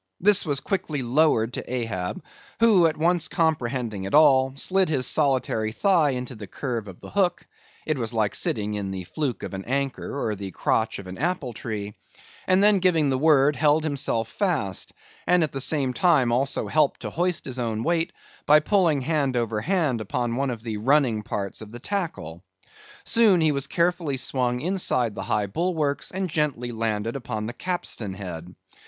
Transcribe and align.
This 0.19 0.47
was 0.47 0.61
quickly 0.61 1.03
lowered 1.03 1.53
to 1.53 1.71
Ahab, 1.71 2.23
who 2.59 2.87
at 2.87 2.97
once 2.97 3.27
comprehending 3.27 4.05
it 4.05 4.15
all, 4.15 4.53
slid 4.55 4.89
his 4.89 5.05
solitary 5.05 5.71
thigh 5.71 6.09
into 6.09 6.33
the 6.33 6.47
curve 6.47 6.87
of 6.87 6.99
the 7.01 7.11
hook 7.11 7.45
(it 7.85 7.99
was 7.99 8.11
like 8.11 8.33
sitting 8.33 8.73
in 8.73 8.89
the 8.89 9.03
fluke 9.03 9.43
of 9.43 9.53
an 9.53 9.63
anchor, 9.65 10.25
or 10.27 10.33
the 10.33 10.49
crotch 10.49 10.97
of 10.97 11.05
an 11.05 11.19
apple 11.19 11.53
tree), 11.53 11.93
and 12.47 12.63
then 12.63 12.79
giving 12.79 13.11
the 13.11 13.17
word, 13.19 13.55
held 13.55 13.83
himself 13.83 14.27
fast, 14.27 14.91
and 15.27 15.43
at 15.43 15.51
the 15.51 15.61
same 15.61 15.93
time 15.93 16.31
also 16.31 16.65
helped 16.65 17.01
to 17.01 17.11
hoist 17.11 17.45
his 17.45 17.59
own 17.59 17.83
weight, 17.83 18.11
by 18.47 18.59
pulling 18.59 19.01
hand 19.01 19.37
over 19.37 19.61
hand 19.61 20.01
upon 20.01 20.35
one 20.35 20.49
of 20.49 20.63
the 20.63 20.77
running 20.77 21.21
parts 21.21 21.61
of 21.61 21.71
the 21.71 21.79
tackle. 21.79 22.41
Soon 23.03 23.39
he 23.39 23.51
was 23.51 23.67
carefully 23.67 24.17
swung 24.17 24.61
inside 24.61 25.13
the 25.13 25.21
high 25.29 25.45
bulwarks, 25.45 26.09
and 26.09 26.27
gently 26.27 26.71
landed 26.71 27.15
upon 27.15 27.45
the 27.45 27.53
capstan 27.53 28.15
head. 28.15 28.55